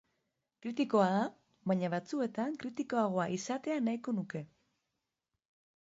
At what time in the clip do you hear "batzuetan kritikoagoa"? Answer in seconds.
1.95-3.29